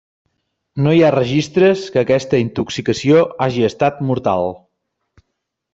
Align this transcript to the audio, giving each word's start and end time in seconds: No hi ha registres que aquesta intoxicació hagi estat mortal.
No 0.85 0.93
hi 0.97 1.03
ha 1.07 1.11
registres 1.15 1.83
que 1.97 2.01
aquesta 2.05 2.41
intoxicació 2.45 3.21
hagi 3.47 3.69
estat 3.73 4.05
mortal. 4.11 4.53